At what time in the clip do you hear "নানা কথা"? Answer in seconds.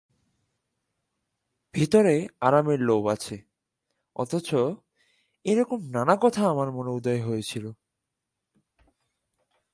5.89-6.41